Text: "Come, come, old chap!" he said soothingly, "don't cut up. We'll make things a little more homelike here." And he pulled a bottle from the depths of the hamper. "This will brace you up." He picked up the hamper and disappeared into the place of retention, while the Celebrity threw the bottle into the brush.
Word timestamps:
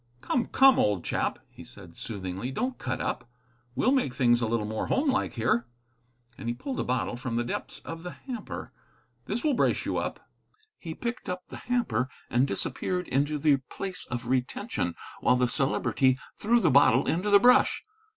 "Come, 0.21 0.47
come, 0.47 0.79
old 0.79 1.03
chap!" 1.03 1.37
he 1.47 1.63
said 1.63 1.95
soothingly, 1.95 2.49
"don't 2.49 2.79
cut 2.79 2.99
up. 2.99 3.29
We'll 3.75 3.91
make 3.91 4.15
things 4.15 4.41
a 4.41 4.47
little 4.47 4.65
more 4.65 4.87
homelike 4.87 5.33
here." 5.33 5.67
And 6.39 6.47
he 6.49 6.55
pulled 6.55 6.79
a 6.79 6.83
bottle 6.83 7.15
from 7.15 7.35
the 7.35 7.43
depths 7.43 7.81
of 7.85 8.01
the 8.01 8.09
hamper. 8.09 8.71
"This 9.25 9.43
will 9.43 9.53
brace 9.53 9.85
you 9.85 9.97
up." 9.97 10.19
He 10.79 10.95
picked 10.95 11.29
up 11.29 11.49
the 11.49 11.57
hamper 11.69 12.09
and 12.31 12.47
disappeared 12.47 13.09
into 13.09 13.37
the 13.37 13.57
place 13.69 14.07
of 14.09 14.25
retention, 14.25 14.95
while 15.19 15.35
the 15.35 15.47
Celebrity 15.47 16.17
threw 16.35 16.59
the 16.59 16.71
bottle 16.71 17.05
into 17.05 17.29
the 17.29 17.37
brush. 17.37 17.83